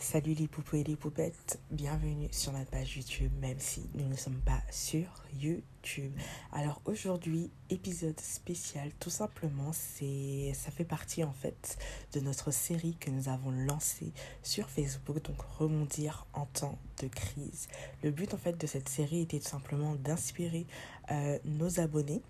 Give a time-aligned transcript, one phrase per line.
[0.00, 4.16] Salut les poupous et les poupettes, bienvenue sur notre page YouTube, même si nous ne
[4.16, 5.04] sommes pas sur
[5.38, 6.10] YouTube.
[6.52, 11.78] Alors aujourd'hui, épisode spécial, tout simplement, c'est ça fait partie en fait
[12.14, 17.68] de notre série que nous avons lancée sur Facebook, donc rebondir en temps de crise.
[18.02, 20.66] Le but en fait de cette série était tout simplement d'inspirer
[21.10, 22.22] euh, nos abonnés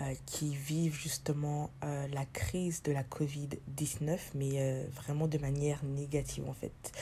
[0.00, 6.44] euh, qui vivent justement euh, la crise de la Covid-19, mais vraiment de manière négative
[6.48, 6.92] en fait.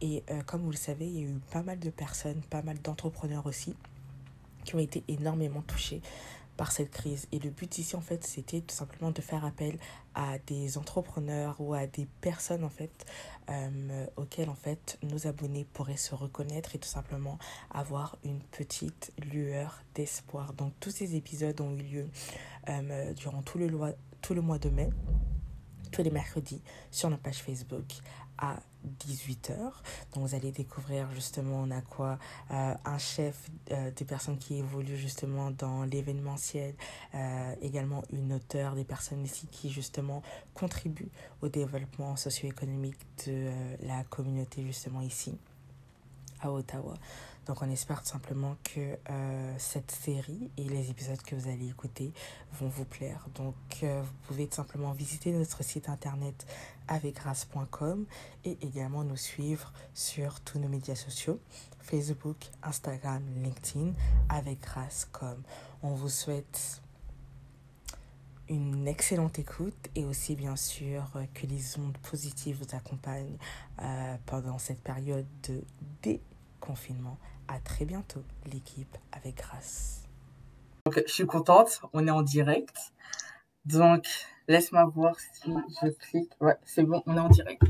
[0.00, 2.80] Et comme vous le savez, il y a eu pas mal de personnes, pas mal
[2.82, 3.76] d'entrepreneurs aussi,
[4.64, 6.02] qui ont été énormément touchés
[6.70, 7.26] cette crise.
[7.32, 9.78] Et le but ici, en fait, c'était tout simplement de faire appel
[10.14, 13.04] à des entrepreneurs ou à des personnes, en fait,
[13.50, 17.38] euh, auxquelles, en fait, nos abonnés pourraient se reconnaître et tout simplement
[17.70, 20.52] avoir une petite lueur d'espoir.
[20.52, 22.08] Donc, tous ces épisodes ont eu lieu
[22.68, 23.68] euh, durant tout le,
[24.20, 24.90] tout le mois de mai
[25.92, 27.84] tous les mercredis sur notre page Facebook
[28.38, 28.56] à
[29.06, 29.56] 18h.
[30.12, 32.18] Donc vous allez découvrir justement on a quoi
[32.50, 36.74] euh, un chef euh, des personnes qui évoluent justement dans l'événementiel,
[37.14, 40.22] euh, également une auteure, des personnes ici qui justement
[40.54, 41.10] contribuent
[41.42, 43.50] au développement socio-économique de
[43.86, 45.36] la communauté justement ici
[46.40, 46.94] à Ottawa.
[47.46, 51.68] Donc on espère tout simplement que euh, cette série et les épisodes que vous allez
[51.68, 52.12] écouter
[52.60, 53.26] vont vous plaire.
[53.34, 56.46] Donc euh, vous pouvez tout simplement visiter notre site internet
[56.88, 58.06] avecgrâce.com
[58.44, 61.40] et également nous suivre sur tous nos médias sociaux,
[61.80, 63.92] Facebook, Instagram, LinkedIn,
[64.28, 65.42] avec grâce.com.
[65.82, 66.82] On vous souhaite
[68.48, 71.04] une excellente écoute et aussi bien sûr
[71.34, 73.38] que les ondes positives vous accompagnent
[73.80, 75.64] euh, pendant cette période de
[76.02, 77.18] déconfinement.
[77.48, 78.22] À très bientôt,
[78.52, 80.02] l'équipe avec grâce.
[80.86, 82.76] Donc, je suis contente, on est en direct.
[83.64, 84.06] Donc,
[84.48, 86.32] laisse-moi voir si je clique.
[86.40, 87.62] Ouais, c'est bon, on est en direct.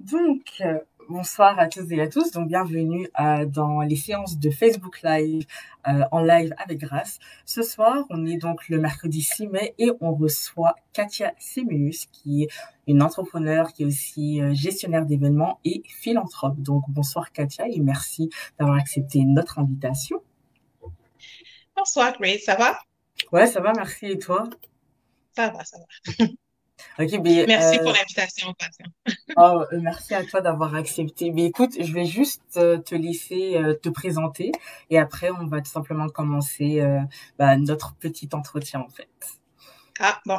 [0.00, 0.78] Donc, euh,
[1.08, 2.30] bonsoir à tous et à tous.
[2.32, 5.46] Donc, bienvenue euh, dans les séances de Facebook Live
[5.86, 7.18] euh, en live avec Grâce.
[7.46, 12.44] Ce soir, on est donc le mercredi 6 mai et on reçoit Katia Semeus, qui
[12.44, 12.48] est
[12.86, 16.58] une entrepreneur, qui est aussi euh, gestionnaire d'événements et philanthrope.
[16.58, 18.28] Donc, bonsoir Katia et merci
[18.58, 20.22] d'avoir accepté notre invitation.
[21.76, 22.78] Bonsoir Grace, ça va?
[23.32, 24.06] Ouais, ça va, merci.
[24.06, 24.44] Et toi?
[25.34, 26.26] Ça va, ça va.
[26.98, 28.54] merci pour euh, l'invitation,
[29.36, 31.30] oh, merci à toi d'avoir accepté.
[31.30, 34.52] Mais écoute, je vais juste euh, te laisser te présenter
[34.90, 36.82] et après, on va tout simplement commencer
[37.38, 39.08] bah, notre petit entretien, en fait.
[40.00, 40.38] Ah, bon.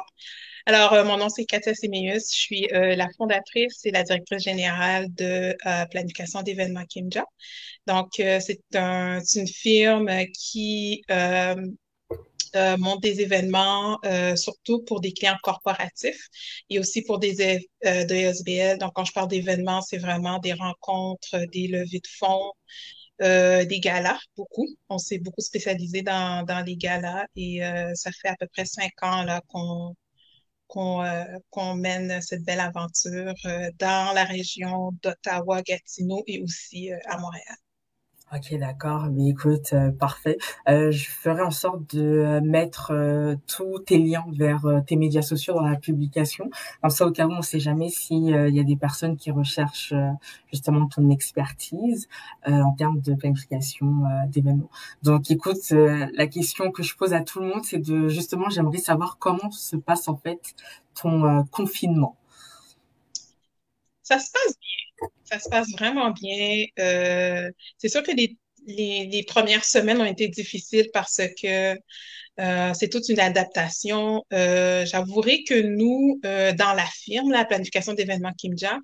[0.66, 2.32] Alors, mon nom, c'est Katia Semeus.
[2.32, 5.56] Je suis la fondatrice et la directrice générale de
[5.90, 7.26] planification d'événements Kimja.
[7.88, 11.04] Donc, c'est un, une firme qui
[12.56, 16.28] euh, des événements, euh, surtout pour des clients corporatifs
[16.70, 18.78] et aussi pour des euh.
[18.78, 22.52] Donc, quand je parle d'événements, c'est vraiment des rencontres, des levées de fonds,
[23.22, 24.68] euh, des galas, beaucoup.
[24.90, 28.92] On s'est beaucoup spécialisé dans, les galas et euh, ça fait à peu près cinq
[29.02, 29.26] ans
[30.68, 33.34] qu'on mène cette belle aventure
[33.80, 37.56] dans la région d'Ottawa, Gatineau et aussi à Montréal.
[38.32, 39.08] Ok, d'accord.
[39.12, 40.38] Mais écoute, euh, parfait.
[40.68, 42.94] Euh, je ferai en sorte de euh, mettre
[43.48, 46.52] tous tes liens vers tes médias sociaux dans la publication.
[46.82, 49.18] Comme ça, au cas où, on ne sait jamais s'il il y a des personnes
[49.18, 49.94] qui recherchent
[50.52, 52.08] justement ton expertise
[52.46, 54.70] en termes de planification d'événements.
[55.02, 58.78] Donc, écoute, la question que je pose à tout le monde, c'est de justement, j'aimerais
[58.78, 60.54] savoir comment se passe en fait
[61.02, 62.19] ton confinement.
[64.10, 64.80] Ça se passe bien
[65.24, 66.66] ça se passe vraiment bien.
[66.80, 68.38] Euh, c'est sûr que les,
[68.68, 71.76] les, premières semaines ont été difficiles parce que
[72.40, 74.24] euh, c'est toute une adaptation.
[74.34, 78.80] Euh, J'avouerai que nous, dans la firme, la planification d'événements Kimja,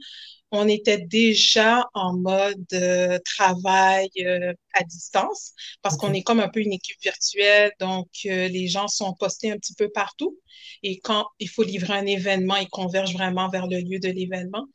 [0.55, 6.49] on était déjà en mode euh, travail euh, à distance parce qu'on est comme un
[6.49, 10.39] peu une équipe virtuelle, donc euh, les gens sont postés un petit peu partout
[10.83, 14.65] et quand il faut livrer un événement, ils convergent vraiment vers le lieu de l'événement.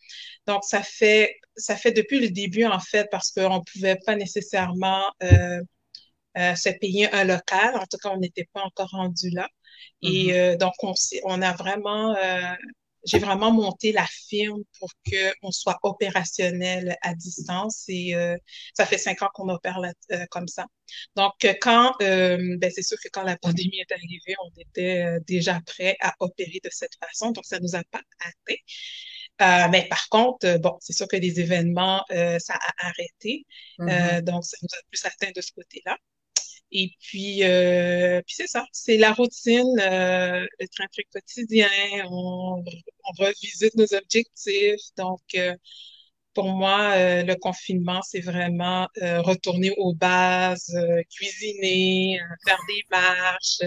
[0.47, 4.17] Donc ça fait ça fait depuis le début en fait parce qu'on ne pouvait pas
[4.17, 9.49] nécessairement se payer un local, en tout cas on n'était pas encore rendu là.
[10.03, 10.57] Et mm-hmm.
[10.59, 10.95] donc on,
[11.25, 12.15] on a vraiment
[13.05, 18.37] j'ai vraiment monté la firme pour qu'on soit opérationnel à distance et euh,
[18.75, 19.81] ça fait cinq ans qu'on opère
[20.13, 20.67] euh, comme ça.
[21.17, 25.61] Donc, quand, euh, ben, c'est sûr que quand la pandémie est arrivée, on était déjà
[25.65, 29.69] prêt à opérer de cette façon, donc ça nous a pas atteint.
[29.71, 33.47] mais par contre, bon, c'est sûr que les événements, ça a arrêté.
[33.79, 34.23] Mm-hmm.
[34.23, 35.97] donc, ça nous a plus atteint de ce côté-là.
[36.73, 41.69] Et puis, euh, puis c'est ça, c'est la routine, euh, le train-train quotidien,
[42.11, 44.81] on, on, revisite nos objectifs.
[44.97, 45.57] Donc, euh,
[46.35, 52.83] pour moi, euh, le confinement, c'est vraiment euh, retourner aux bases, euh, cuisiner, faire des
[52.91, 53.59] marches,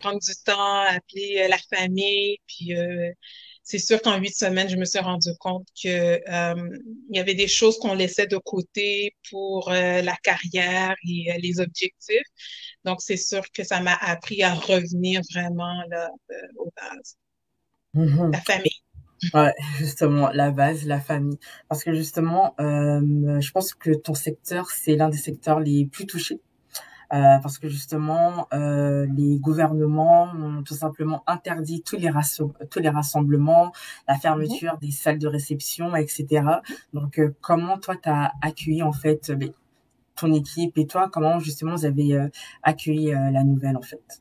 [0.00, 2.38] prendre du temps, appeler la famille.
[2.46, 2.74] Puis
[3.64, 6.20] c'est sûr qu'en huit semaines, je me suis rendu compte que
[7.10, 12.28] il y avait des choses qu'on laissait de côté pour la carrière et les objectifs.
[12.84, 16.10] Donc c'est sûr que ça m'a appris à revenir vraiment là,
[16.58, 17.16] aux bases.
[17.94, 18.32] Mm-hmm.
[18.32, 18.84] La famille.
[19.32, 21.38] Ouais, justement, la base, la famille.
[21.68, 26.06] Parce que justement, euh, je pense que ton secteur, c'est l'un des secteurs les plus
[26.06, 26.40] touchés.
[27.14, 33.72] Euh, parce que justement, euh, les gouvernements ont tout simplement interdit tous les, rassemblements,
[34.08, 36.44] la fermeture des salles de réception, etc.
[36.92, 39.52] Donc, euh, comment toi, tu as accueilli en fait ben,
[40.16, 42.18] ton équipe et toi, comment justement vous avez
[42.64, 44.20] accueilli la nouvelle en fait?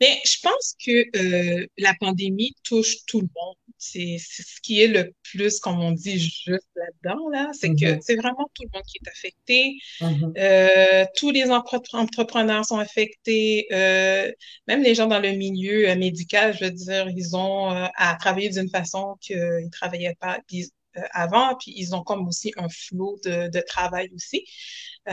[0.00, 3.56] Mais je pense que la pandémie touche tout le monde.
[3.80, 7.50] C'est ce qui est le plus, comme on dit, juste là-dedans, là.
[7.52, 8.00] C'est que Mm-hmm.
[8.02, 9.78] c'est vraiment tout le monde qui est affecté.
[10.00, 10.32] Mhm.
[10.38, 13.66] Euh, tous les entre- entrepreneurs sont affectés.
[13.72, 14.30] Euh,
[14.68, 18.50] même les gens dans le milieu euh, médical, je veux dire, ils ont à travailler
[18.50, 20.70] d'une façon qu'ils ne travaillaient pas puis,
[21.12, 21.56] avant.
[21.56, 24.44] Puis ils ont comme aussi un flot de, de travail aussi.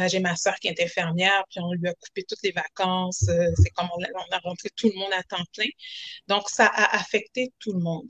[0.08, 3.24] J'ai ma soeur qui est infirmière, puis on lui a coupé toutes les vacances.
[3.62, 5.70] C'est comme on a, on a rentré tout le monde à temps plein.
[6.28, 8.08] Donc, ça a affecté tout le monde.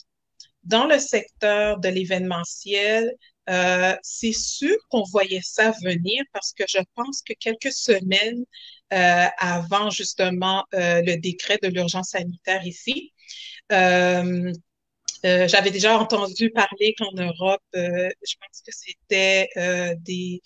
[0.68, 3.12] Dans le secteur de l'événementiel,
[3.50, 8.44] euh, c'est sûr qu'on voyait ça venir parce que je pense que quelques semaines
[8.94, 13.14] euh, avant justement euh, le décret de l'urgence sanitaire ici,
[13.72, 14.52] euh,
[15.26, 19.50] euh, j'avais déjà entendu parler qu'en Europe, euh, je pense que c'était
[20.04, 20.42] des,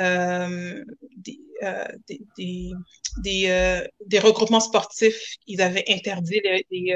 [0.00, 0.84] euh,
[1.16, 2.70] des, euh, des, des,
[3.18, 5.20] des, euh, des regroupements sportifs.
[5.46, 6.94] Ils avaient interdit les, les,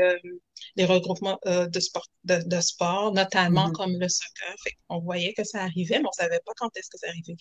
[0.76, 3.72] les regroupements de, sport, de, de sport, notamment Mhm.
[3.72, 4.54] comme le soccer.
[4.64, 7.36] Fait on voyait que ça arrivait, mais on savait pas quand est-ce que ça arrivait.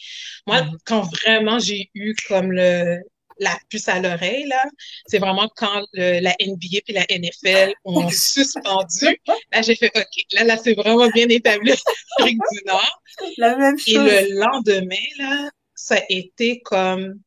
[0.48, 0.77] Moi, Mhm.
[0.86, 3.00] quand vraiment j'ai eu comme le
[3.39, 4.62] la puce à l'oreille, là,
[5.07, 9.19] c'est vraiment quand le, la NBA puis la NFL ont suspendu.
[9.51, 10.24] Là, j'ai fait OK.
[10.33, 11.71] Là, là, c'est vraiment bien établi
[12.19, 13.01] en du Nord.
[13.38, 14.06] La même Et chose.
[14.06, 17.19] le lendemain, là, ça a été comme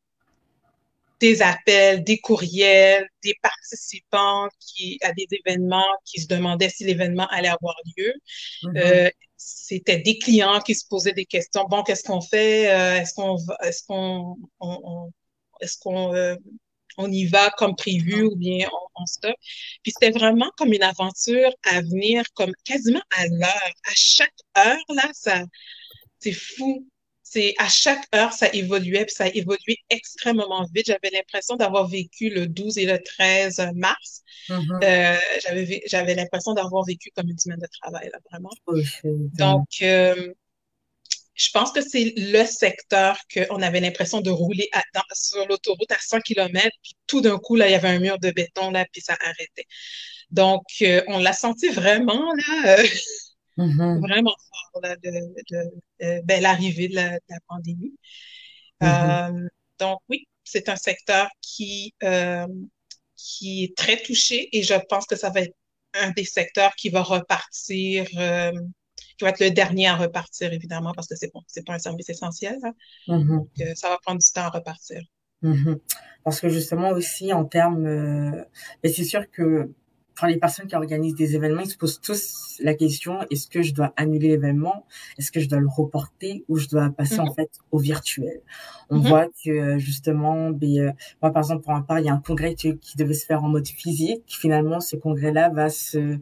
[1.19, 7.27] des appels, des courriels, des participants qui, à des événements qui se demandaient si l'événement
[7.29, 8.13] allait avoir lieu.
[8.63, 8.77] Mhm.
[8.77, 11.65] Euh, c'était des clients qui se posaient des questions.
[11.69, 12.69] Bon, qu'est-ce qu'on fait?
[12.69, 15.11] Euh, est-ce qu'on va, est-ce qu'on, on, on-
[15.61, 16.35] est-ce qu'on, euh,
[16.97, 19.35] on y va comme prévu ou bien on, on stoppe?
[19.83, 23.71] Puis c'était vraiment comme une aventure à venir, comme quasiment à l'heure.
[23.85, 25.43] À chaque heure, là, ça,
[26.19, 26.87] c'est fou.
[27.29, 30.85] C'est à chaque heure, ça évoluait, puis ça a évolué extrêmement vite.
[30.87, 34.23] J'avais l'impression d'avoir vécu le 12 et le 13 mars.
[34.47, 34.79] Mhm.
[34.81, 38.51] Euh, j'avais, j'avais l'impression d'avoir vécu comme une semaine de travail, là, vraiment.
[39.37, 40.33] Donc, euh,
[41.37, 45.91] je pense que c'est le secteur qu'on avait l'impression de rouler à- dans- sur l'autoroute
[45.91, 48.71] à 100 km, puis tout d'un coup, là, il y avait un mur de béton,
[48.71, 49.65] là, puis ça arrêtait.
[50.31, 52.83] Donc, euh, on l'a senti vraiment, là, euh,
[53.57, 54.01] Mhm.
[54.01, 55.11] vraiment fort, là, de,
[55.51, 57.93] de, de- ben, l'arrivée de la, de la pandémie.
[58.81, 58.87] Mhm.
[58.89, 59.47] Euh,
[59.79, 62.47] donc, oui, c'est un secteur qui, euh,
[63.15, 65.55] qui est très touché et je pense que ça va être
[65.93, 68.05] un des secteurs qui va repartir,
[69.17, 71.73] euh, qui va être le dernier à repartir, évidemment, parce que c'est bon, c'est pas
[71.73, 72.73] un service essentiel, là.
[73.07, 73.27] Mhm.
[73.27, 75.01] Donc, euh, ça va prendre du temps à repartir.
[75.41, 75.79] Mhm.
[76.23, 78.43] Parce que justement aussi en termes, euh,
[78.83, 79.69] mais c'est sûr que
[80.15, 83.61] pour les personnes qui organisent des événements, ils se posent tous la question est-ce que
[83.61, 84.85] je dois annuler l'événement,
[85.19, 87.35] est-ce que je dois le reporter ou je dois passer en Mhm.
[87.35, 88.41] fait au virtuel?
[88.89, 92.09] On voit que euh, justement, ben, euh, moi par exemple pour un part, il y
[92.09, 94.23] a un congrès qui, qui devait se faire en mode physique.
[94.27, 96.17] Finalement, ce congrès-là va se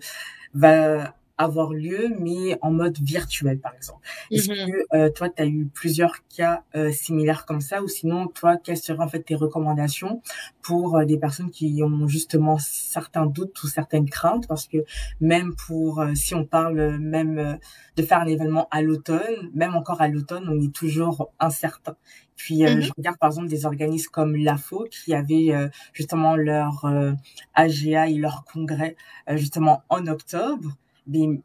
[0.54, 4.00] va avoir lieu, mais en mode virtuel, par exemple.
[4.34, 4.56] Est-ce Mhm.
[4.66, 8.58] que euh, toi, tu as eu plusieurs cas euh, similaires comme ça, ou sinon, toi,
[8.58, 10.22] quelles seraient en fait tes recommandations
[10.62, 14.78] pour euh, des personnes qui ont justement certains doutes ou certaines craintes, parce que
[15.20, 17.56] même pour, euh, si on parle euh, même euh,
[17.98, 21.96] de faire un événement à l'automne, même encore à l'automne, on est toujours incertain.
[22.36, 22.82] Puis euh, Mhm.
[22.82, 27.14] je regarde par exemple des organismes comme l'AFO qui avaient euh, justement leur euh,
[27.54, 28.96] AGA et leur congrès
[29.30, 30.76] euh, justement en octobre.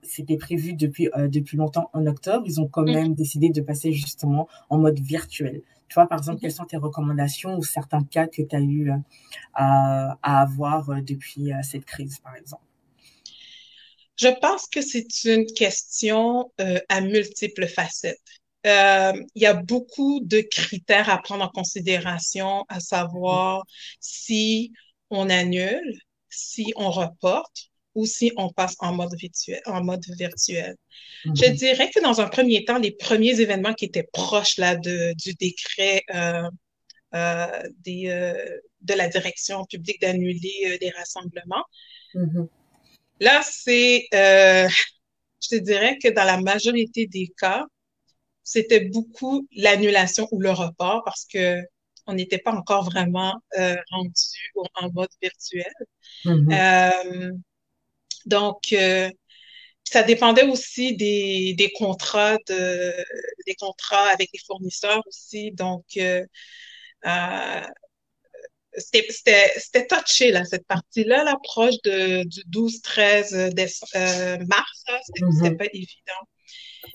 [0.03, 2.45] C'était prévu depuis euh, depuis longtemps en octobre.
[2.47, 2.97] Ils ont quand Mhm.
[2.99, 5.63] même décidé de passer justement en mode virtuel.
[5.89, 8.91] Tu vois, par exemple, quelles sont tes recommandations ou certains cas que tu as eu
[8.91, 8.97] euh,
[9.55, 12.63] à, à avoir euh, depuis cette crise, par exemple?
[14.17, 18.19] Je pense que c'est une question euh, à multiples facettes.
[18.67, 23.65] Euh, il y a beaucoup de critères à prendre en considération, à savoir
[24.01, 24.73] si
[25.11, 25.99] on annule,
[26.29, 27.70] si on reporte
[28.01, 29.61] ou si on passe en mode virtuel.
[29.67, 30.75] En mode virtuel.
[31.25, 31.55] Je mhm.
[31.55, 35.35] dirais que dans un premier temps, les premiers événements qui étaient proches là, de, du
[35.35, 36.49] décret euh,
[37.15, 41.65] euh, des, euh, de la direction publique d'annuler des rassemblements,
[42.15, 42.49] mhm.
[43.21, 47.67] là, c'est, je te dirais que dans la majorité des cas,
[48.43, 51.61] c'était beaucoup l'annulation ou le report parce que
[52.07, 53.35] on n'était pas encore vraiment
[53.91, 54.31] rendu
[54.75, 55.75] en mode virtuel.
[56.25, 57.43] Mhm.
[58.31, 59.11] Donc, euh,
[59.85, 62.95] ça dépendait aussi des, des, contrats de,
[63.47, 65.53] des contrats avec les fournisseurs aussi.
[65.53, 66.25] Donc, euh,
[67.07, 67.63] euh,
[68.77, 75.57] c'était touché, là, cette partie-là, l'approche du 12-13 mars, c'était mm-hmm.
[75.57, 76.23] pas évident.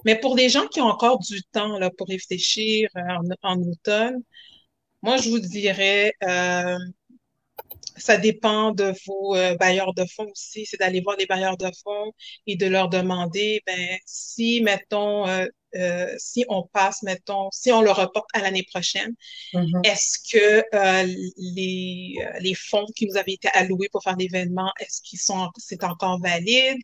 [0.05, 4.23] Mais pour des gens qui ont encore du temps là, pour réfléchir en, en automne,
[5.05, 6.77] moi, je vous dirais, euh,
[7.97, 11.69] ça dépend de vos euh, bailleurs de fonds aussi, c'est d'aller voir les bailleurs de
[11.83, 12.11] fonds
[12.47, 17.81] et de leur demander, ben, si, mettons, euh, euh, si on passe, mettons, si on
[17.81, 19.13] le reporte à l'année prochaine,
[19.53, 19.85] mm-hmm.
[19.85, 20.63] est-ce que
[21.37, 25.83] les, les fonds qui nous avaient été alloués pour faire l'événement, est-ce qu'ils sont, c'est
[25.83, 26.79] encore valide?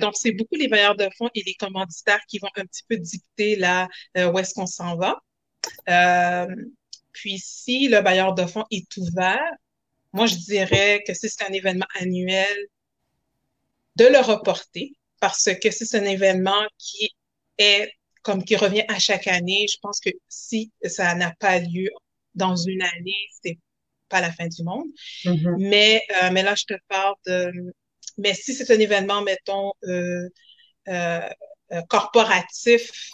[0.00, 2.96] donc, c'est beaucoup les bailleurs de fonds et les commanditaires qui vont un petit peu
[2.96, 5.20] dicter là où est-ce qu'on s'en va.
[7.12, 9.52] puis, si le bailleur de fonds est ouvert,
[10.14, 12.56] moi, je dirais que si c'est un événement annuel,
[13.96, 17.10] de le reporter parce que si c'est un événement qui
[17.58, 17.92] est
[18.22, 21.90] comme qui revient à chaque année, je pense que si ça n'a pas lieu
[22.34, 23.58] dans une année, c'est
[24.08, 24.86] pas la fin du monde.
[25.24, 25.56] Mm-hmm.
[25.58, 27.52] Mais, euh, mais là, je te parle de.
[28.18, 30.28] Mais si c'est un événement, mettons, euh,
[30.88, 31.28] euh,
[31.72, 33.10] euh corporatif,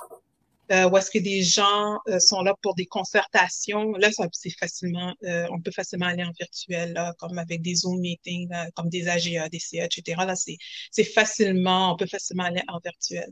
[0.70, 3.92] euh, est-ce que des gens euh, sont là pour des concertations.
[3.92, 8.00] Là, c'est facilement, euh, on peut facilement aller en virtuel, là, comme avec des Zoom
[8.00, 10.24] meetings, comme des AGA, des CA, etc.
[10.26, 13.30] Là, c'est facilement, on peut facilement aller en virtuel.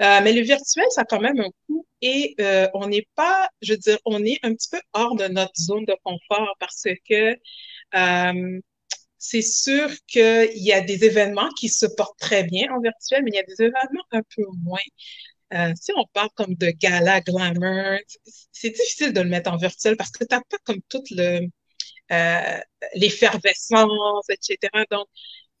[0.00, 2.34] mais le virtuel, ça a quand même un coût et
[2.74, 5.84] on n'est pas, je veux dire, on est un petit peu hors de notre zone
[5.84, 7.36] de confort parce que
[9.18, 13.30] c'est sûr qu'il y a des événements qui se portent très bien en virtuel, mais
[13.32, 14.80] il y a des événements un peu moins.
[15.54, 17.98] Euh, si on parle comme de gala, glamour,
[18.52, 21.40] c'est difficile de le mettre en virtuel parce que tu n'as pas comme toute le
[22.12, 22.58] euh,
[22.94, 24.84] l'effervescence, etc.
[24.90, 25.06] Donc,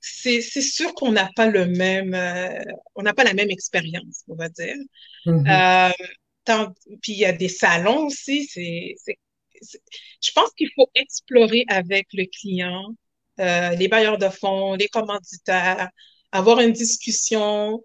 [0.00, 2.58] c'est sûr qu'on n'a pas le même, euh,
[2.94, 4.76] on n'a pas la même expérience, on va dire.
[5.26, 6.72] Mm-hmm.
[7.00, 8.46] puis il y a des salons aussi.
[8.46, 8.96] C'est,
[10.20, 12.94] je pense qu'il faut explorer avec le client,
[13.38, 15.88] les bailleurs de fonds, les commanditaires,
[16.32, 17.78] avoir une discussion, euh,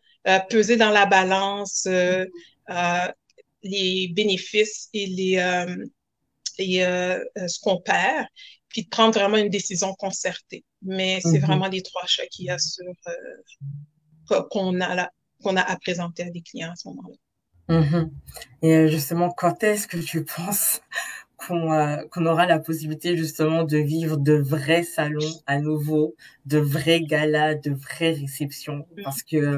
[0.50, 2.26] peser dans la balance euh,
[2.70, 3.08] euh,
[3.64, 5.66] les bénéfices et les
[6.60, 8.26] et ce qu'on perd,
[8.70, 10.64] puis de prendre vraiment une décision concertée.
[10.82, 11.46] Mais c'est mm-hmm.
[11.46, 12.86] vraiment les trois choix qu'il y a sur
[14.50, 15.10] qu'on a
[15.44, 17.80] qu'on a à présenter à des clients à ce moment-là.
[17.80, 18.10] Mm-hmm.
[18.64, 20.82] Et justement, quand est-ce que tu penses
[21.38, 26.16] qu'on qu'on aura la possibilité justement de vivre de vrais salons à nouveau,
[26.48, 29.58] de vrais galas, de vraies réceptions, parce que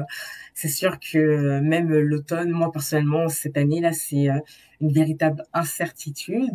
[0.54, 4.38] c'est sûr que même l'automne, moi personnellement, cette année-là, c'est euh,
[4.80, 6.52] une véritable incertitude.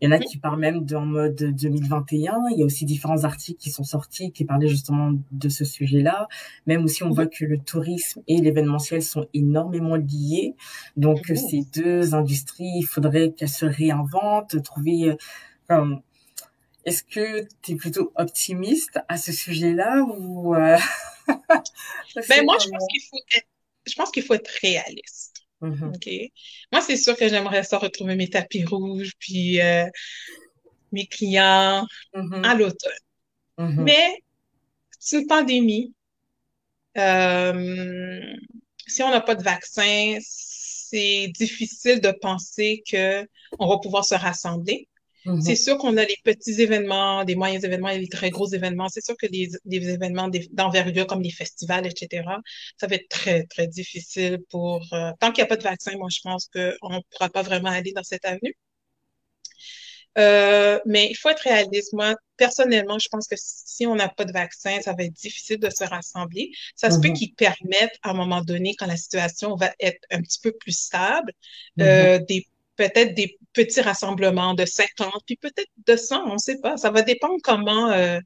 [0.00, 2.38] Il y en a qui parlent même en mode 2021.
[2.52, 6.28] Il y a aussi différents articles qui sont sortis qui parlaient justement de ce sujet-là.
[6.66, 10.54] Même aussi, on voit que le tourisme et l'événementiel sont énormément liés.
[10.96, 11.36] Donc, mmh.
[11.36, 15.16] ces deux industries, il faudrait qu'elles se réinventent, trouver...
[15.70, 15.96] Euh,
[16.84, 20.76] est-ce que tu es plutôt optimiste à ce sujet-là ou euh,
[22.28, 23.46] ben moi, je pense qu'il faut être,
[23.86, 25.42] je pense qu'il faut être réaliste.
[25.62, 25.94] Mm-hmm.
[25.94, 26.32] OK?
[26.72, 29.86] Moi, c'est sûr que j'aimerais ça retrouver mes tapis rouges, puis euh,
[30.90, 32.44] mes clients mm-hmm.
[32.44, 32.92] à l'automne.
[33.58, 33.82] Mm-hmm.
[33.82, 34.22] Mais
[34.98, 35.94] c'est une pandémie.
[36.98, 38.20] Euh,
[38.86, 44.88] si on n'a pas de vaccin, c'est difficile de penser qu'on va pouvoir se rassembler.
[45.24, 45.40] Mhm.
[45.40, 48.88] C'est sûr qu'on a les petits événements, des moyens événements et les très gros événements.
[48.88, 52.24] C'est sûr que les, événements d'envergure comme les festivals, etc.,
[52.78, 54.82] ça va être très, très difficile pour...
[54.92, 57.42] Euh, tant qu'il n'y a pas de vaccin, moi, je pense qu'on ne pourra pas
[57.42, 58.56] vraiment aller dans cette avenue.
[60.18, 61.92] Euh, mais il faut être réaliste.
[61.94, 65.58] Moi, personnellement, je pense que si on n'a pas de vaccin, ça va être difficile
[65.58, 66.50] de se rassembler.
[66.76, 67.14] Ça se peut mhm.
[67.14, 70.76] qu'ils permettent, à un moment donné, quand la situation va être un petit peu plus
[70.76, 71.32] stable,
[71.76, 71.84] mhm.
[71.84, 76.58] euh, des peut-être des petits rassemblements de 50, puis peut-être de 100, on ne sait
[76.60, 76.76] pas.
[76.76, 78.18] Ça va dépendre comment euh,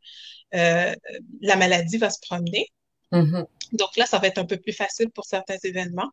[0.55, 0.95] euh,
[1.41, 2.69] la maladie va se promener.
[3.13, 3.47] Mm-hmm.
[3.73, 6.11] Donc là, ça va être un peu plus facile pour certains événements.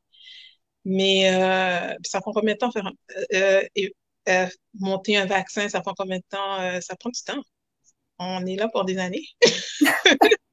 [0.85, 2.91] Mais euh, ça prend combien de temps faire
[4.73, 5.69] monter un vaccin?
[5.69, 6.81] Ça prend combien de temps?
[6.81, 7.41] ça prend du temps?
[8.19, 9.25] On est là pour des années.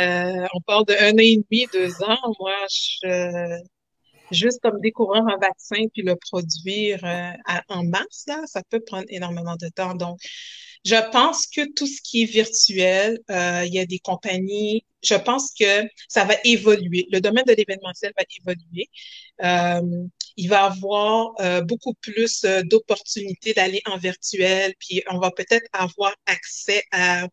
[0.00, 2.18] Euh, on parle de un an et demi, deux ans.
[2.40, 3.58] Moi, je,
[4.30, 7.32] juste comme découvrir un vaccin puis le produire euh,
[7.68, 9.94] en masse, là, ça peut prendre énormément de temps.
[9.94, 10.18] Donc,
[10.84, 15.14] je pense que tout ce qui est virtuel, euh, il y a des compagnies, je
[15.14, 17.06] pense que ça va évoluer.
[17.10, 18.88] Le domaine de l'événementiel va évoluer.
[19.42, 20.06] Euh,
[20.36, 25.66] il va avoir euh, beaucoup plus euh, d'opportunités d'aller en virtuel, puis on va peut-être
[25.72, 27.26] avoir accès à,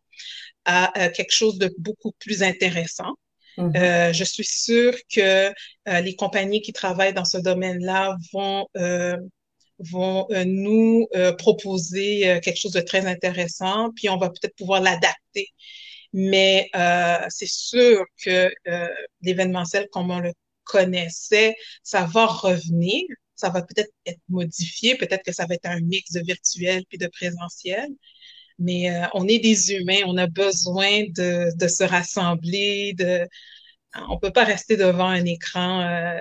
[0.64, 3.14] à, quelque chose de beaucoup plus intéressant.
[3.58, 3.76] Mm-hmm.
[3.76, 9.16] Euh, je suis sûre que euh, les compagnies qui travaillent dans ce domaine-là vont euh,
[9.78, 15.48] vont nous proposer quelque chose de très intéressant, puis on va peut-être pouvoir l'adapter.
[16.12, 16.70] Mais
[17.28, 18.52] c'est sûr que
[19.20, 20.32] l'événementiel, comme on le
[20.62, 23.02] connaissait, ça va revenir,
[23.34, 26.98] ça va peut-être être modifié, peut-être que ça va être un mix de virtuel puis
[26.98, 27.88] de présentiel.
[28.58, 32.94] Mais euh, on est des humains, on a besoin de, se rassembler,
[34.08, 36.18] on peut pas rester devant un écran euh,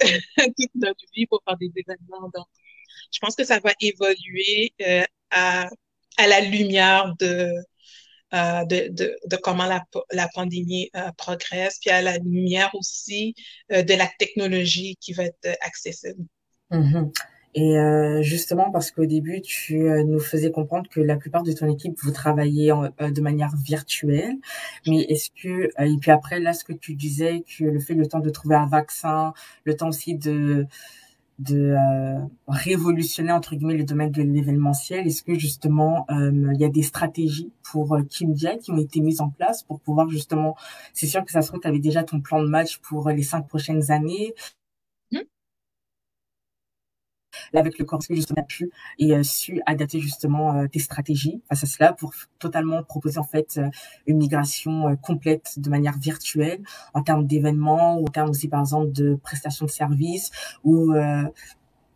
[0.56, 2.30] toute notre vie pour faire des événements.
[2.34, 2.46] Donc,
[3.12, 5.68] je pense que ça va évoluer euh, à,
[6.18, 7.52] la lumière de,
[9.42, 13.34] comment la, pandémie progresse, puis à la lumière aussi
[13.70, 16.24] de la technologie qui va être accessible.
[16.70, 17.12] Mm-hmm.
[17.60, 21.66] Et euh, justement parce qu'au début, tu nous faisais comprendre que la plupart de ton
[21.66, 24.36] équipe, vous travaillez en, de manière virtuelle.
[24.86, 28.06] Mais est-ce que, et puis après, là, ce que tu disais, que le fait, le
[28.06, 29.32] temps de trouver un vaccin,
[29.64, 30.68] le temps aussi de
[31.38, 36.64] de euh, révolutionner entre guillemets le domaine de l'événementiel Est-ce que justement euh, il y
[36.64, 40.56] a des stratégies pour euh, Kimdia qui ont été mises en place pour pouvoir justement,
[40.94, 43.22] c'est sûr que ça se trouve tu avais déjà ton plan de match pour les
[43.22, 44.34] cinq prochaines années,
[47.54, 51.64] avec le corps que justement pu et euh, su adapter justement euh, tes stratégies face
[51.64, 53.68] à cela pour totalement proposer en fait euh,
[54.06, 56.62] une migration complète de manière virtuelle
[56.94, 60.30] en termes d'événements ou en termes aussi par exemple de prestations de services
[60.64, 60.94] ou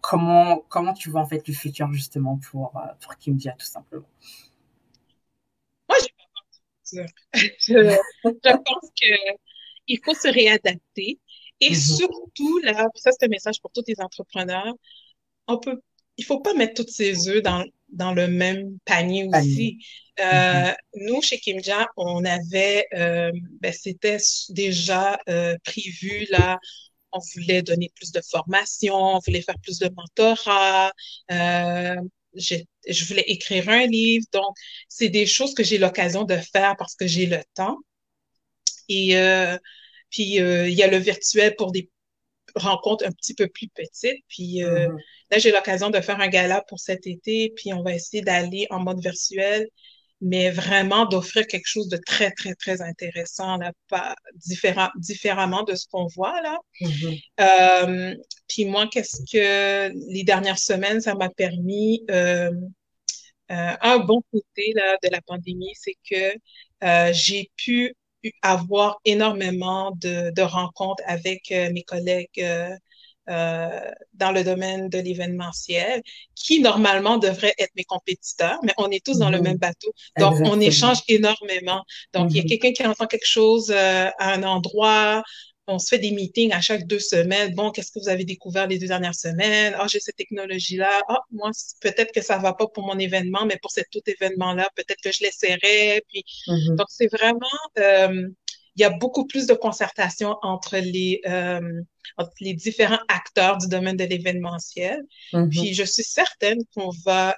[0.01, 4.09] comment comment tu vois en fait le futur justement pour pour Kimdia tout simplement.
[5.89, 6.05] Moi pas
[6.93, 7.03] je,
[7.39, 9.37] je pense que
[9.87, 11.19] il faut se réadapter
[11.61, 11.97] et mm-hmm.
[11.97, 14.75] surtout là ça c'est un message pour tous les entrepreneurs
[15.47, 15.81] on peut,
[16.17, 19.79] il faut pas mettre toutes ses œufs dans, dans le même panier aussi.
[20.21, 20.75] Euh, mm-hmm.
[20.97, 24.19] Nous, chez Kimja, on avait, euh, ben, c'était
[24.51, 26.59] déjà euh, prévu là.
[27.13, 30.93] On voulait donner plus de formation, on voulait faire plus de mentorat.
[31.31, 31.97] Euh,
[32.35, 34.25] je voulais écrire un livre.
[34.33, 34.57] Donc,
[34.89, 37.77] c'est des choses que j'ai l'occasion de faire parce que j'ai le temps.
[38.89, 39.59] Et euh,
[40.11, 41.91] puis, euh, il y a le virtuel pour des
[42.55, 44.23] rencontre un petit peu plus petite.
[44.29, 44.99] Puis euh, mm-hmm.
[45.31, 48.67] là, j'ai l'occasion de faire un gala pour cet été, puis on va essayer d'aller
[48.71, 49.69] en mode virtuel,
[50.21, 55.75] mais vraiment d'offrir quelque chose de très, très, très intéressant, là, pas différent, différemment de
[55.75, 56.59] ce qu'on voit là.
[56.81, 57.23] Mm-hmm.
[57.41, 58.15] Euh,
[58.49, 62.51] puis moi, qu'est-ce que les dernières semaines, ça m'a permis euh,
[63.49, 67.95] un bon côté là, de la pandémie, c'est que j'ai pu
[68.43, 72.71] avoir énormément de, de rencontres avec euh, mes collègues euh,
[73.31, 73.81] euh,
[74.15, 76.03] dans le domaine de l'événementiel,
[76.35, 79.45] qui normalement devraient être mes compétiteurs, mais on est tous dans le mhm.
[79.45, 79.93] même bateau.
[80.19, 81.85] Donc, on échange énormément.
[82.13, 82.49] Donc, il y a mhm.
[82.49, 85.23] quelqu'un qui entend quelque chose à un endroit,
[85.67, 87.55] on se fait des meetings à chaque deux semaines.
[87.55, 89.75] Bon, qu'est-ce que vous avez découvert les deux dernières semaines?
[89.79, 91.01] Ah, j'ai cette technologie-là.
[91.09, 94.69] Ah, moi, peut-être que ça va pas pour mon événement, mais pour cet autre événement-là,
[94.75, 96.03] peut-être que je l'essaierai.
[96.09, 96.77] Puis, mm-hmm.
[96.77, 97.39] donc, c'est vraiment,
[97.79, 98.29] euh,
[98.75, 101.61] il y a beaucoup plus de concertation entre les, euh,
[102.17, 105.01] entre les différents acteurs du domaine de l'événementiel.
[105.33, 105.49] Mm-hmm.
[105.49, 107.37] Puis, je suis certaine qu'on va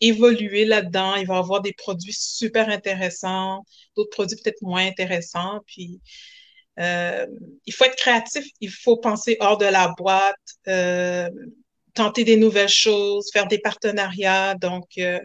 [0.00, 1.16] évoluer là-dedans.
[1.16, 3.64] Il va y avoir des produits super intéressants,
[3.96, 5.60] d'autres produits peut-être moins intéressants.
[5.66, 6.00] Puis,
[6.80, 7.26] euh,
[7.66, 10.36] il faut être créatif, il faut penser hors de la boîte,
[10.68, 11.28] euh,
[11.94, 14.54] tenter des nouvelles choses, faire des partenariats.
[14.56, 15.20] Donc, euh,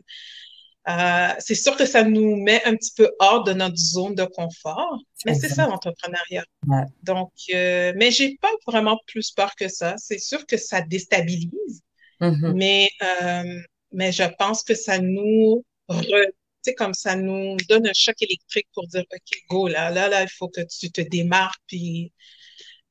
[0.88, 4.26] euh c'est sûr que ça nous met un petit peu hors de notre zone de
[4.26, 6.46] confort, mais c'est ça l'entrepreneuriat.
[6.68, 6.84] Ouais.
[7.04, 9.96] Donc, euh, mais j'ai pas vraiment plus peur que ça.
[9.98, 11.82] C'est sûr que ça déstabilise,
[12.22, 12.54] mm-hmm.
[12.54, 13.60] mais euh,
[13.92, 16.32] mais je pense que ça nous re
[16.63, 20.24] sais, comme ça nous donne un choc électrique pour dire, OK, go, là, là, là,
[20.24, 21.62] il faut que tu te démarques.
[21.67, 22.13] Puis...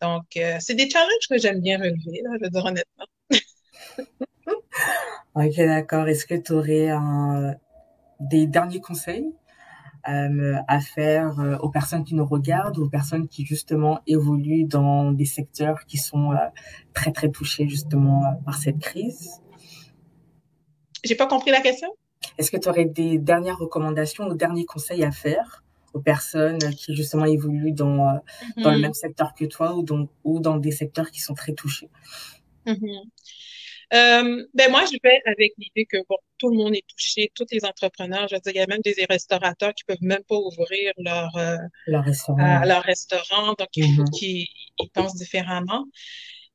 [0.00, 3.06] Donc, euh, c'est des challenges que j'aime bien relever, là, je veux dire honnêtement.
[5.34, 6.08] ok, d'accord.
[6.08, 7.56] Est-ce que tu aurais un,
[8.20, 9.32] des derniers conseils
[10.08, 15.12] euh, à faire euh, aux personnes qui nous regardent, aux personnes qui justement évoluent dans
[15.12, 16.36] des secteurs qui sont euh,
[16.94, 19.42] très, très touchés justement par cette crise?
[21.04, 21.88] J'ai pas compris la question.
[22.38, 26.94] Est-ce que tu aurais des dernières recommandations ou derniers conseils à faire aux personnes qui
[26.96, 28.18] justement évoluent dans, euh,
[28.62, 31.52] dans le même secteur que toi ou dans, ou dans des secteurs qui sont très
[31.54, 31.90] touchés?
[32.66, 33.10] Mhm.
[33.94, 37.46] Euh, ben moi, je vais avec l'idée que bon, tout le monde est touché, tous
[37.52, 38.28] les entrepreneurs.
[38.28, 41.34] Je veux dire, il y a même des restaurateurs qui peuvent même pas ouvrir leur
[41.36, 42.84] euh, Leur restaurant, leur
[43.58, 44.10] donc il faut Mhm.
[44.12, 44.46] qu'ils
[44.78, 45.86] ils pensent différemment.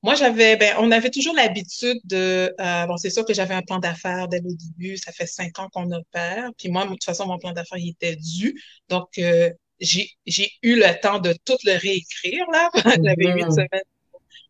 [0.04, 3.62] Moi, j'avais, ben, on avait toujours l'habitude de, euh, bon, c'est sûr que j'avais un
[3.62, 4.98] plan d'affaires dès le début.
[4.98, 6.50] Ça fait cinq ans qu'on opère.
[6.58, 8.62] Puis moi, de toute façon, mon plan d'affaires, il était dû.
[8.89, 12.70] Donc, euh, j'ai, j'ai eu le temps de tout le réécrire, là.
[13.04, 13.52] J'avais huit Mhm.
[13.52, 13.84] semaines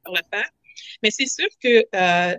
[0.03, 0.49] pour le faire.
[1.03, 2.37] Mais c'est sûr que, euh,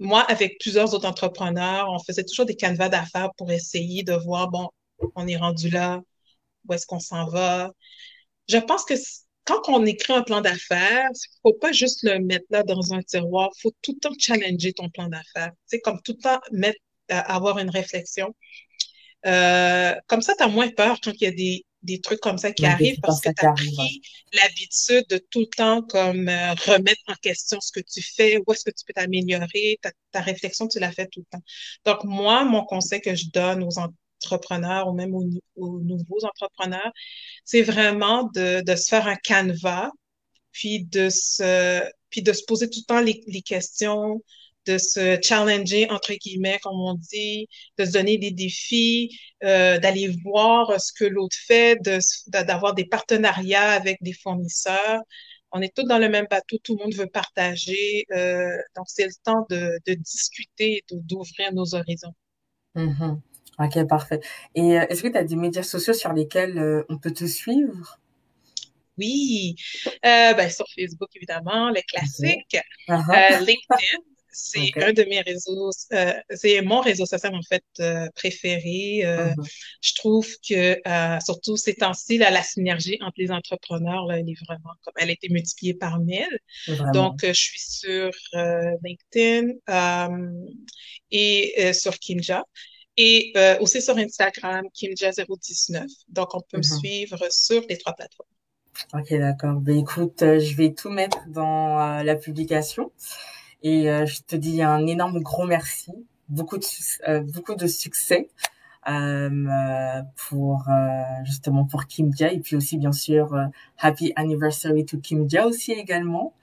[0.00, 4.48] moi, avec plusieurs autres entrepreneurs, on faisait toujours des canevas d'affaires pour essayer de voir,
[4.50, 4.68] bon,
[5.14, 6.00] on est rendu là,
[6.68, 7.72] où est-ce qu'on s'en va?
[8.48, 8.94] Je pense que
[9.44, 13.02] quand on écrit un plan d'affaires, il faut pas juste le mettre là dans un
[13.02, 15.50] tiroir, il faut tout le temps challenger ton plan d'affaires.
[15.52, 16.78] Tu sais, comme tout le temps mettre,
[17.10, 18.34] euh, avoir une réflexion.
[19.26, 22.38] Euh, comme ça, tu as moins peur quand il y a des, des trucs comme
[22.38, 24.00] ça qui arrivent parce que tu as pris
[24.32, 28.52] l'habitude de tout le temps comme euh, remettre en question ce que tu fais, où
[28.52, 31.44] est-ce que tu peux t'améliorer, ta, ta réflexion, tu la fais tout le temps.
[31.84, 33.78] Donc, moi, mon conseil que je donne aux
[34.22, 36.92] entrepreneurs ou même aux, nou- aux nouveaux entrepreneurs,
[37.44, 39.90] c'est vraiment de, se faire un canevas,
[40.52, 44.22] puis de se, puis de se poser tout le temps les, questions,
[44.66, 50.08] de se challenger, entre guillemets, comme on dit, de se donner des défis, euh, d'aller
[50.24, 51.78] voir ce que l'autre fait,
[52.28, 55.00] d'avoir des partenariats avec des fournisseurs.
[55.50, 58.06] On est tous dans le même bateau, tout le monde veut partager.
[58.12, 62.14] euh, donc, c'est le temps de, de discuter d'ouvrir nos horizons.
[62.74, 63.20] Mhm.
[63.58, 64.20] Ok, parfait.
[64.54, 67.24] Et euh, est-ce que tu as des médias sociaux sur lesquels euh, on peut te
[67.24, 67.98] suivre?
[68.98, 69.56] Oui,
[70.04, 72.58] euh, ben, sur Facebook, évidemment, les classiques.
[72.88, 75.70] Ah Euh, LinkedIn, c'est un de mes réseaux,
[76.30, 77.64] c'est mon réseau social en fait
[78.14, 79.02] préféré.
[79.04, 79.34] Mhm.
[79.80, 80.78] je trouve que
[81.24, 85.12] surtout ces temps-ci, la synergie entre les entrepreneurs, là, elle est vraiment comme elle a
[85.12, 86.38] été multipliée par mille.
[86.66, 86.92] Vraiment.
[86.92, 89.52] Donc, je suis sur LinkedIn
[91.10, 92.44] et sur Kimja.
[92.96, 95.86] Et euh, aussi sur Instagram, Kimja019.
[96.08, 96.64] Donc, on peut me Mhm.
[96.64, 98.28] suivre sur les trois plateformes.
[98.94, 99.60] Ok, d'accord.
[99.60, 102.90] Ben écoute, euh, je vais tout mettre dans euh, la publication
[103.62, 105.92] et euh, je te dis un énorme gros merci,
[106.28, 106.64] beaucoup de
[107.08, 108.30] euh, beaucoup de succès
[108.88, 113.36] euh, pour euh, justement pour Kimja et puis aussi bien sûr
[113.78, 116.34] happy anniversary to Kimja aussi également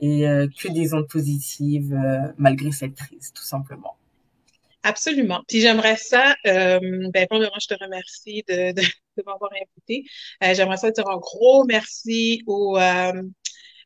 [0.00, 3.96] et euh, que des ondes positives euh, malgré cette crise tout simplement.
[4.86, 5.42] Absolument.
[5.48, 6.78] Puis j'aimerais ça, euh,
[7.12, 8.82] ben premièrement, je te remercie de, de,
[9.26, 10.08] m'avoir invité.
[10.44, 13.12] Euh, j'aimerais ça dire un gros merci aux, euh,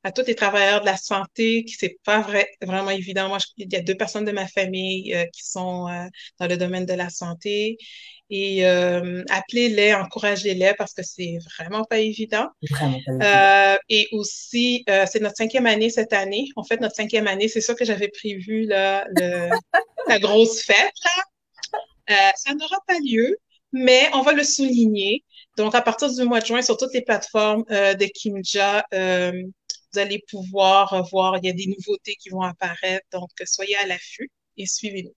[0.03, 3.29] à tous les travailleurs de la santé, qui c'est pas vrai, vraiment évident.
[3.29, 6.07] Moi, je- il y a deux personnes de ma famille euh, qui sont euh,
[6.39, 7.77] dans le domaine de la santé.
[8.33, 12.47] Et euh, appelez-les, encouragez-les parce que c'est vraiment pas évident.
[12.71, 13.27] Vraiment pas évident.
[13.27, 16.49] Euh, et aussi, euh, c'est notre cinquième année cette année.
[16.57, 19.51] En fait, notre cinquième année, c'est sûr que j'avais prévu là, le,
[20.09, 20.93] la grosse fête.
[21.05, 21.11] Là.
[22.11, 23.37] Euh, ça n'aura pas lieu,
[23.73, 25.25] mais on va le souligner.
[25.57, 29.33] Donc, à partir du mois de juin, sur toutes les plateformes euh, de Kimja, euh,
[29.93, 33.07] vous allez pouvoir voir, il y a des nouveautés qui vont apparaître.
[33.13, 35.15] Donc, soyez à l'affût et suivez-nous.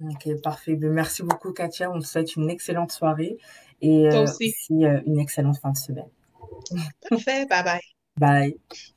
[0.00, 0.76] Ok, parfait.
[0.76, 1.90] Ben, merci beaucoup Katia.
[1.90, 3.36] On te souhaite une excellente soirée
[3.80, 4.50] et euh, aussi.
[4.50, 6.08] aussi euh, une excellente fin de semaine.
[7.08, 7.46] Parfait.
[7.46, 7.80] Bye bye.
[8.16, 8.92] Bye.